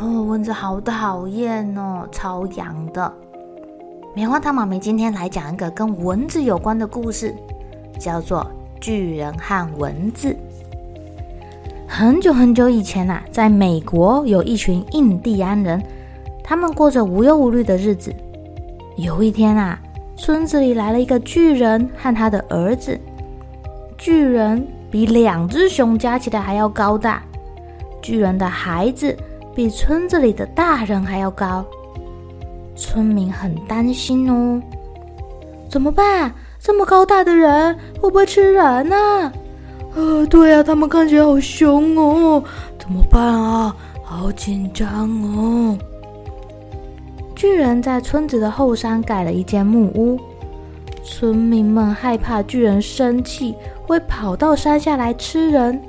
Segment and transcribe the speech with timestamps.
[0.00, 3.12] 哦，蚊子好讨厌哦，超痒的。
[4.12, 7.32] 棉花糖妈咪今天来讲一个跟蚊子有关的故事，
[7.98, 8.40] 叫做
[8.80, 10.30] 《巨人和蚊子》。
[11.86, 15.80] 很久很久以前啊，在美国有一群印第安人，
[16.42, 18.12] 他们过着无忧无虑的日子。
[18.96, 19.78] 有一天啊，
[20.16, 22.98] 村子里来了一个巨人和他的儿子。
[23.96, 27.22] 巨人比两只熊加起来还要高大，
[28.02, 29.16] 巨人的孩子。
[29.54, 31.64] 比村子里的大人还要高，
[32.74, 34.60] 村民很担心哦。
[35.68, 36.32] 怎么办？
[36.60, 38.96] 这么高大的人会不会吃人呢？
[39.94, 42.42] 啊，对啊，他们看起来好凶哦。
[42.78, 43.76] 怎么办啊？
[44.02, 45.76] 好紧张哦。
[47.36, 50.18] 巨人在村子的后山盖了一间木屋，
[51.02, 53.54] 村民们害怕巨人生气
[53.86, 55.80] 会跑到山下来吃人，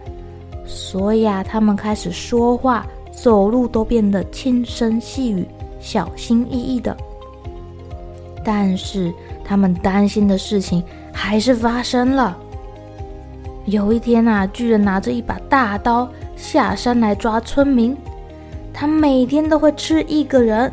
[0.65, 2.85] 所以啊，他们开始说话。
[3.15, 5.47] 走路都变得轻声细语、
[5.79, 6.95] 小心翼翼的，
[8.43, 9.11] 但是
[9.43, 10.83] 他们担心的事情
[11.13, 12.37] 还是发生了。
[13.65, 17.95] 有一天啊，巨人拿着一把大刀下山来抓村民，
[18.71, 20.71] 他每天都会吃一个人。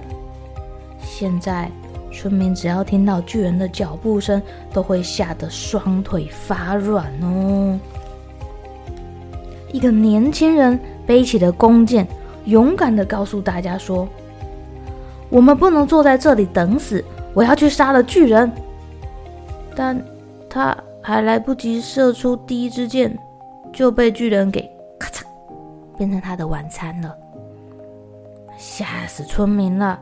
[1.01, 1.71] 现在，
[2.13, 4.43] 村民只要听到巨人的脚步声，
[4.73, 7.79] 都会吓得双腿发软哦。
[9.73, 12.07] 一个年轻人背起了弓箭。
[12.45, 14.09] 勇敢的告诉大家说
[15.31, 17.05] ：“我们不能坐在这里等死，
[17.35, 18.51] 我要去杀了巨人。”
[19.75, 19.99] 但
[20.51, 23.17] 他还来不及射出第一支箭，
[23.73, 25.23] 就被巨人给咔嚓
[25.97, 27.17] 变成他的晚餐了，
[28.59, 29.99] 吓死村民了！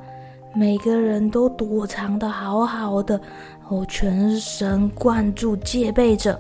[0.53, 3.21] 每个人都躲藏的好好的，
[3.69, 6.37] 哦，全神贯注戒备着。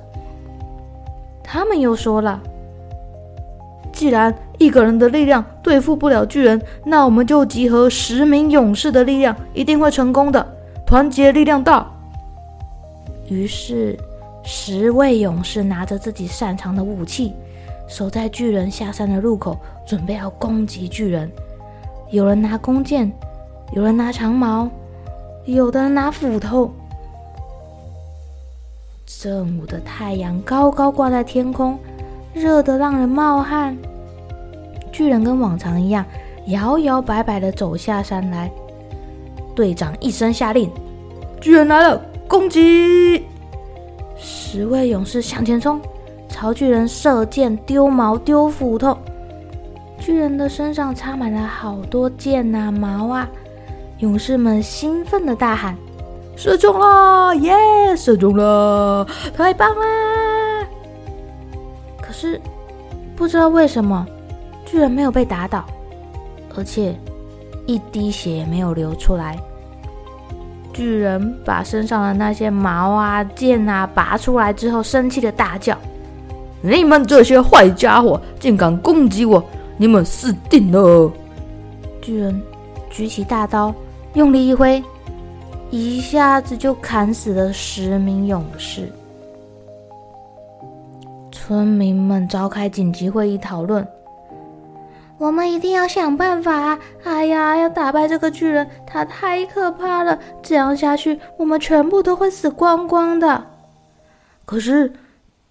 [1.44, 2.42] 他们又说了。
[4.00, 10.56] 既然一个人的力量对付不了巨人，那我们就集合十名勇士的力量，一定会成功的。
[10.86, 11.86] 团结力量大。
[13.28, 13.94] 于是，
[14.42, 17.34] 十位勇士拿着自己擅长的武器，
[17.86, 21.30] 守在巨人下山的路口，准备要攻击巨人。
[22.10, 23.12] 有人拿弓箭，
[23.74, 24.66] 有人拿长矛，
[25.44, 26.72] 有的人拿斧头。
[29.04, 31.78] 正午的太阳高高挂在天空，
[32.32, 33.76] 热得让人冒汗。
[35.00, 36.04] 巨人跟往常一样，
[36.48, 38.50] 摇摇摆摆地走下山来。
[39.56, 40.70] 队长一声下令
[41.40, 43.24] ：“巨人来了，攻击！”
[44.14, 45.80] 十位勇士向前冲，
[46.28, 48.94] 朝巨人射箭、丢矛、丢斧头。
[49.98, 53.26] 巨人的身上插满了好多箭啊、矛啊！
[54.00, 55.74] 勇士们兴奋地大喊
[56.36, 57.34] ：“射中了！
[57.36, 57.54] 耶，
[57.96, 59.06] 射中了！
[59.34, 60.68] 太棒啦！”
[62.02, 62.38] 可是
[63.16, 64.06] 不知道为什么。
[64.70, 65.64] 巨人没有被打倒，
[66.56, 66.94] 而且
[67.66, 69.36] 一滴血也没有流出来。
[70.72, 75.76] 巨人把身上的那些毛啊、剑啊拔出来之后，生气的大叫
[76.62, 79.42] ：“你们这些坏家伙，竟敢攻击我！
[79.76, 81.10] 你们死定了！”
[82.00, 82.40] 巨人
[82.90, 83.74] 举起大刀，
[84.14, 84.80] 用力一挥，
[85.70, 88.88] 一下子就砍死了十名勇士。
[91.32, 93.84] 村民们召开紧急会议讨论。
[95.20, 96.78] 我们一定要想办法！
[97.04, 100.18] 哎呀，要打败这个巨人，他太可怕了！
[100.42, 103.44] 这样下去，我们全部都会死光光的。
[104.46, 104.90] 可是，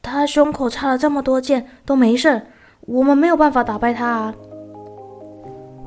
[0.02, 2.42] 他胸口插了这么多箭，都没事，
[2.88, 4.34] 我们没有办法打败他啊。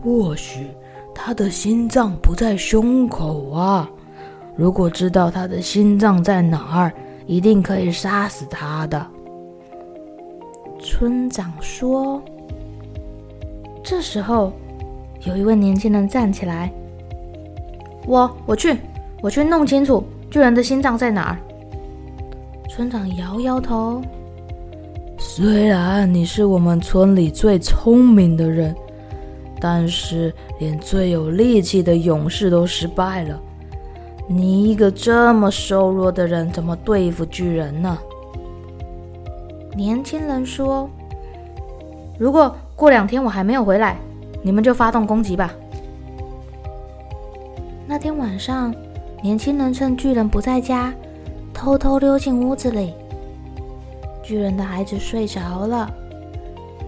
[0.00, 0.68] 或许
[1.12, 3.90] 他的心脏不在胸口啊！
[4.54, 6.92] 如果知道他的心脏在哪儿，
[7.26, 9.04] 一定可以杀死他的。
[10.78, 12.22] 村长说。
[13.82, 14.52] 这时候，
[15.26, 16.72] 有一位年轻人站起来
[18.06, 18.76] ：“我我去，
[19.20, 21.38] 我去弄清楚巨人的心脏在哪儿。”
[22.70, 24.00] 村长摇摇头
[25.18, 28.74] ：“虽然你是我们村里最聪明的人，
[29.60, 33.38] 但是连最有力气的勇士都失败了。
[34.28, 37.98] 你一个这么瘦弱的人，怎么对付巨人呢？”
[39.76, 40.88] 年轻人说
[42.18, 43.96] ：“如果过两天我还没有回来。”
[44.44, 45.54] 你们就发动攻击吧。
[47.86, 48.74] 那天晚上，
[49.22, 50.92] 年轻人趁巨人不在家，
[51.54, 52.92] 偷偷溜进屋子里。
[54.20, 55.88] 巨人的孩子睡着了，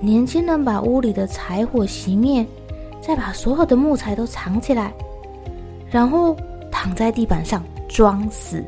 [0.01, 2.45] 年轻人把屋里的柴火熄灭，
[3.01, 4.93] 再把所有的木材都藏起来，
[5.89, 6.37] 然后
[6.73, 8.65] 躺在地板上装死。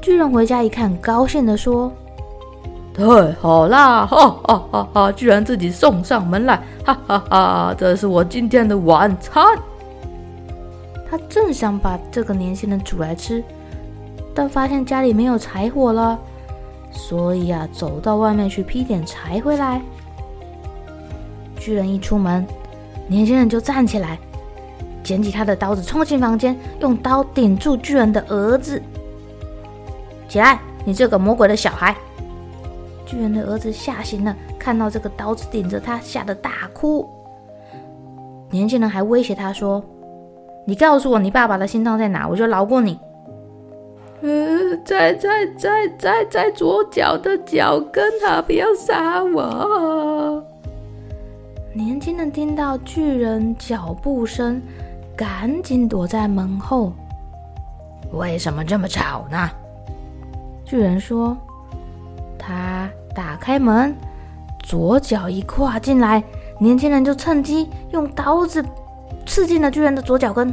[0.00, 1.92] 巨人回家一看，高兴地说。
[2.94, 4.06] 太好啦！
[4.06, 5.12] 哈哈哈哈！
[5.12, 7.74] 居然自己送上门来，哈哈哈！
[7.76, 9.44] 这是我今天的晚餐。
[11.10, 13.42] 他正想把这个年轻人煮来吃，
[14.32, 16.16] 但发现家里没有柴火了，
[16.92, 19.82] 所以啊，走到外面去劈点柴回来。
[21.58, 22.46] 巨人一出门，
[23.08, 24.16] 年轻人就站起来，
[25.02, 28.80] 捡起他的刀子，冲进房间，用刀顶住巨人的儿子。
[30.28, 31.96] 起来，你这个魔鬼的小孩！
[33.06, 37.08] 巨人的儿子吓醒了，看到这个刀子顶着他，吓得大哭。
[38.50, 39.84] 年轻人还威胁他说
[40.66, 42.98] ：“你告诉我你爸爸的心脏在哪，我就饶过你。”
[44.22, 48.40] 呃，在在在在在左脚的脚跟他！
[48.40, 50.42] 不要杀我！
[51.74, 54.62] 年轻人听到巨人脚步声，
[55.14, 56.92] 赶紧躲在门后。
[58.12, 59.50] 为什么这么吵呢？
[60.64, 61.36] 巨人说。
[62.46, 62.83] 他
[63.14, 63.94] 打开门，
[64.62, 66.22] 左脚一跨进来，
[66.58, 68.64] 年轻人就趁机用刀子
[69.24, 70.52] 刺进了巨人的左脚跟。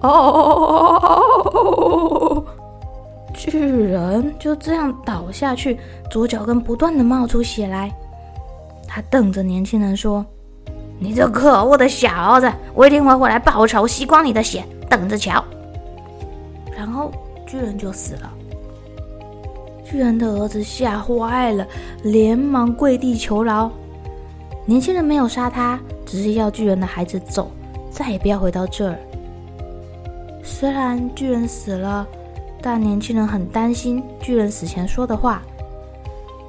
[0.00, 1.34] 哦！
[3.34, 5.78] 巨人就这样倒下去，
[6.10, 7.90] 左脚跟不断的冒出血来。
[8.86, 10.24] 他瞪着年轻人说
[10.98, 15.44] ：“你这可恶的小子，我一定会回来报仇，吸光你的血，等着瞧。”
[16.76, 17.12] 然后
[17.46, 18.32] 巨人就死了。
[19.90, 21.66] 巨人的儿子吓坏了，
[22.02, 23.72] 连忙跪地求饶。
[24.66, 27.50] 年轻人没有杀他，只是要巨人的孩子走，
[27.90, 28.98] 再也不要回到这儿。
[30.42, 32.06] 虽然巨人死了，
[32.60, 35.40] 但年轻人很担心巨人死前说的话，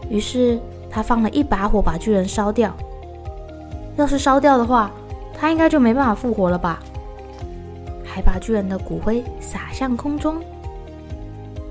[0.09, 0.59] 于是
[0.89, 2.75] 他放了一把火把巨人烧掉。
[3.95, 4.91] 要是烧掉的话，
[5.33, 6.83] 他应该就没办法复活了吧？
[8.03, 10.43] 还把巨人的骨灰撒向空中。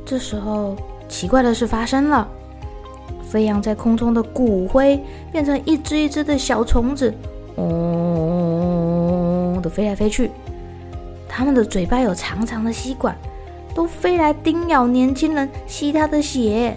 [0.06, 0.74] 这时候。
[1.08, 2.28] 奇怪的事发生了，
[3.22, 5.02] 飞扬在空中的骨灰
[5.32, 7.12] 变成一只一只的小虫子，
[7.56, 10.30] 嗡的飞来飞去。
[11.28, 13.16] 它们的嘴巴有长长的吸管，
[13.74, 16.76] 都飞来叮咬年轻人，吸他的血。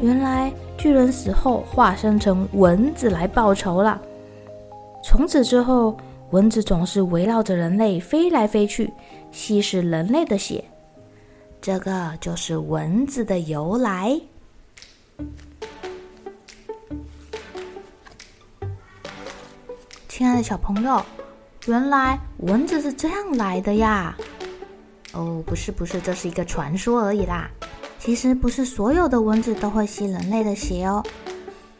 [0.00, 4.00] 原来巨人死后化身成蚊子来报仇了。
[5.02, 5.96] 从此之后，
[6.30, 8.92] 蚊子总是围绕着人类飞来飞去，
[9.30, 10.64] 吸食人类的血。
[11.62, 14.18] 这个就是蚊子的由来。
[20.08, 21.04] 亲爱的小朋友，
[21.66, 24.16] 原来蚊子是这样来的呀？
[25.12, 27.50] 哦，不是不是，这是一个传说而已啦。
[27.98, 31.04] 其实不是所有的蚊子都会吸人类的血哦，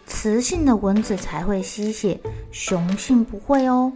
[0.06, 2.20] 雌性的蚊子才会吸血，
[2.52, 3.90] 雄性不会哦。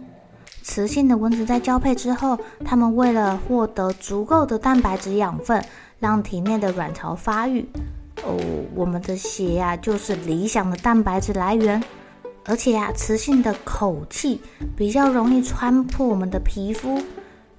[0.67, 5.63] 雌性的蚊子在交配之后，它们为了获得足够的蛋白质养分，
[5.99, 7.63] 让体内的卵巢发育。
[8.23, 8.35] 哦，
[8.73, 11.81] 我们的血呀、就是理想的蛋白质来源。
[12.45, 14.41] 而且呀、雌性的口气
[14.75, 16.99] 比较容易穿破我们的皮肤，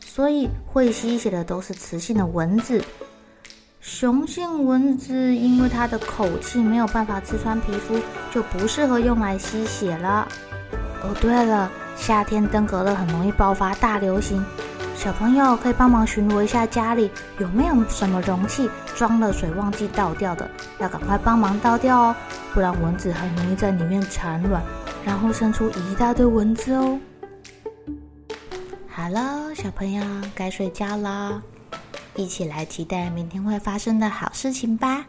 [0.00, 2.82] 所以会吸血的都是雌性的蚊子。
[3.80, 7.94] 雄性蚊子因为它的口气没有办法刺穿皮肤，
[8.32, 10.26] 就不适合用来吸血了。
[11.04, 11.70] 哦，对了。
[11.96, 14.44] 夏天登革热很容易爆发大流行，
[14.94, 20.48] 小朋友可以帮忙巡逻一下家里有没有什么容器装了水忘记倒掉的，
[20.78, 22.16] 要赶快帮忙倒掉哦，
[22.54, 24.62] 不然蚊子很容易在里面产卵，
[25.04, 26.98] 然后生出一大堆蚊子哦。
[28.88, 31.42] 好了，小朋友该睡觉了，
[32.14, 35.06] 一起来期待明天会发生的好事情吧。